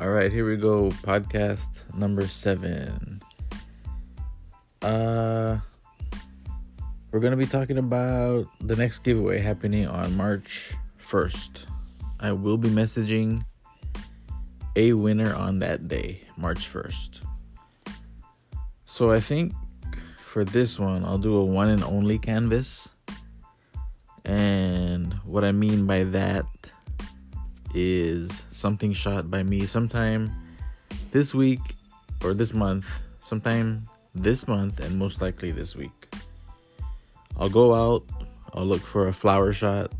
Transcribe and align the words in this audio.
All 0.00 0.08
right, 0.08 0.32
here 0.32 0.48
we 0.48 0.56
go. 0.56 0.88
Podcast 1.02 1.82
number 1.94 2.26
seven. 2.26 3.20
Uh, 4.80 5.58
we're 7.10 7.20
gonna 7.20 7.36
be 7.36 7.44
talking 7.44 7.76
about 7.76 8.46
the 8.62 8.76
next 8.76 9.00
giveaway 9.00 9.40
happening 9.40 9.86
on 9.86 10.16
March 10.16 10.72
first. 10.96 11.66
I 12.18 12.32
will 12.32 12.56
be 12.56 12.70
messaging 12.70 13.44
a 14.74 14.94
winner 14.94 15.34
on 15.34 15.58
that 15.58 15.86
day, 15.86 16.22
March 16.38 16.66
first. 16.66 17.20
So 18.84 19.10
I 19.10 19.20
think 19.20 19.52
for 20.16 20.44
this 20.44 20.78
one, 20.78 21.04
I'll 21.04 21.18
do 21.18 21.36
a 21.36 21.44
one 21.44 21.68
and 21.68 21.84
only 21.84 22.18
canvas. 22.18 22.88
And 24.24 25.12
what 25.24 25.44
I 25.44 25.52
mean 25.52 25.86
by 25.86 26.04
that 26.04 26.46
is 27.74 28.44
something 28.50 28.92
shot 28.92 29.30
by 29.30 29.42
me 29.42 29.66
sometime 29.66 30.32
this 31.10 31.34
week 31.34 31.76
or 32.24 32.34
this 32.34 32.52
month, 32.52 32.86
sometime 33.20 33.88
this 34.14 34.46
month, 34.48 34.80
and 34.80 34.98
most 34.98 35.22
likely 35.22 35.50
this 35.50 35.76
week. 35.76 36.14
I'll 37.38 37.48
go 37.48 37.74
out, 37.74 38.04
I'll 38.54 38.66
look 38.66 38.82
for 38.82 39.08
a 39.08 39.12
flower 39.12 39.52
shot. 39.52 39.92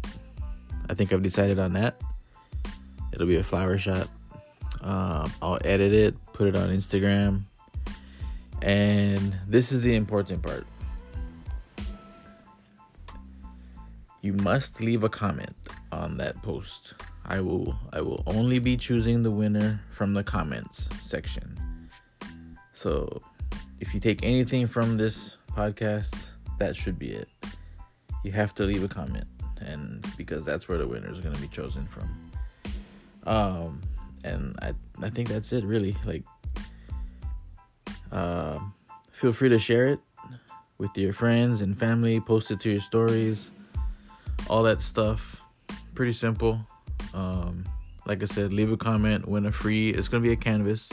I 0.89 0.95
think 0.95 1.13
I've 1.13 1.23
decided 1.23 1.59
on 1.59 1.73
that. 1.75 2.01
It'll 3.13 3.27
be 3.27 3.37
a 3.37 3.45
flower 3.45 3.79
shot. 3.79 4.09
Um, 4.83 5.33
I'll 5.41 5.59
edit 5.65 5.93
it, 5.93 6.15
put 6.33 6.49
it 6.49 6.57
on 6.57 6.69
Instagram. 6.69 7.43
And 8.63 9.37
this 9.47 9.73
is 9.73 9.83
the 9.83 9.95
important 9.95 10.43
part. 10.43 10.67
You 14.21 14.35
must 14.35 14.81
leave 14.81 15.03
a 15.03 15.09
comment 15.09 15.55
on 15.91 16.19
that 16.19 16.41
post. 16.43 16.95
I 17.31 17.41
will 17.41 17.77
I 17.93 18.01
will 18.01 18.25
only 18.27 18.59
be 18.59 18.77
choosing 18.77 19.23
the 19.23 19.31
winner 19.31 19.81
from 19.93 20.15
the 20.15 20.25
comments 20.25 20.89
section. 21.01 21.57
So, 22.73 23.23
if 23.79 23.95
you 23.95 24.01
take 24.01 24.25
anything 24.25 24.67
from 24.67 24.97
this 24.97 25.37
podcast, 25.53 26.33
that 26.59 26.75
should 26.75 26.99
be 26.99 27.13
it. 27.13 27.29
You 28.25 28.33
have 28.33 28.53
to 28.55 28.65
leave 28.65 28.83
a 28.83 28.89
comment 28.89 29.29
and 29.61 30.05
because 30.17 30.45
that's 30.45 30.69
where 30.69 30.77
the 30.77 30.89
winner 30.89 31.13
is 31.13 31.21
going 31.21 31.35
to 31.35 31.41
be 31.41 31.47
chosen 31.47 31.87
from. 31.87 32.31
Um 33.25 33.81
and 34.25 34.57
I 34.61 34.75
I 35.01 35.11
think 35.11 35.29
that's 35.29 35.53
it 35.53 35.63
really. 35.63 35.97
Like 36.05 36.25
uh, 38.11 38.59
feel 39.13 39.33
free 39.33 39.51
to 39.51 39.59
share 39.61 39.87
it 39.87 40.01
with 40.79 40.91
your 40.99 41.13
friends 41.13 41.61
and 41.61 41.79
family, 41.79 42.19
post 42.19 42.51
it 42.51 42.59
to 42.61 42.71
your 42.71 42.81
stories, 42.81 43.53
all 44.49 44.65
that 44.65 44.83
stuff. 44.83 45.45
Pretty 45.95 46.13
simple. 46.13 46.67
Um, 47.15 47.65
like 48.07 48.23
I 48.23 48.27
said, 48.27 48.53
leave 48.53 48.73
a 48.73 48.77
comment, 48.77 49.29
win 49.29 49.47
a 49.47 49.53
free. 49.53 49.91
It's 49.91 50.09
gonna 50.09 50.23
be 50.23 50.33
a 50.33 50.37
canvas. 50.37 50.89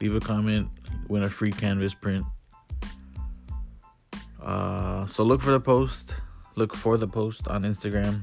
Leave 0.00 0.14
a 0.14 0.20
comment, 0.20 0.68
win 1.08 1.22
a 1.22 1.30
free 1.30 1.52
canvas 1.52 1.94
print. 1.94 2.24
Uh, 4.42 5.06
so 5.08 5.22
look 5.22 5.40
for 5.40 5.50
the 5.50 5.60
post. 5.60 6.16
Look 6.56 6.74
for 6.74 6.96
the 6.96 7.06
post 7.06 7.48
on 7.48 7.62
Instagram 7.62 8.22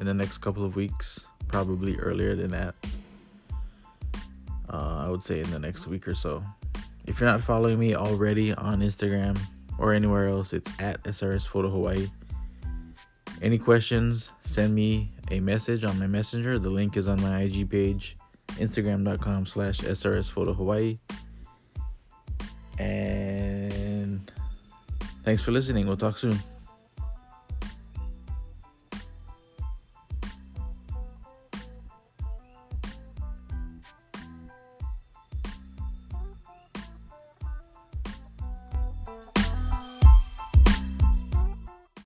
in 0.00 0.06
the 0.06 0.14
next 0.14 0.38
couple 0.38 0.64
of 0.64 0.76
weeks. 0.76 1.26
Probably 1.46 1.96
earlier 1.96 2.34
than 2.34 2.50
that. 2.50 2.74
Uh, 4.70 5.04
I 5.06 5.08
would 5.08 5.22
say 5.22 5.40
in 5.40 5.50
the 5.50 5.58
next 5.58 5.86
week 5.86 6.06
or 6.06 6.14
so. 6.14 6.42
If 7.06 7.20
you're 7.20 7.30
not 7.30 7.42
following 7.42 7.78
me 7.78 7.94
already 7.94 8.52
on 8.52 8.80
Instagram 8.80 9.38
or 9.78 9.94
anywhere 9.94 10.28
else, 10.28 10.52
it's 10.52 10.70
at 10.78 11.02
SRS 11.04 11.48
Photo 11.48 11.70
Hawaii. 11.70 12.08
Any 13.40 13.58
questions, 13.58 14.32
send 14.40 14.74
me 14.74 15.10
a 15.30 15.40
message 15.40 15.84
on 15.84 15.98
my 15.98 16.06
messenger. 16.06 16.58
The 16.58 16.70
link 16.70 16.96
is 16.96 17.06
on 17.06 17.20
my 17.22 17.42
IG 17.42 17.70
page, 17.70 18.16
instagram.com 18.56 19.46
slash 19.46 19.78
SRS 19.78 20.30
Photo 20.30 20.52
Hawaii. 20.52 20.98
And 22.78 24.30
thanks 25.24 25.42
for 25.42 25.52
listening. 25.52 25.86
We'll 25.86 25.96
talk 25.96 26.18
soon. 26.18 26.38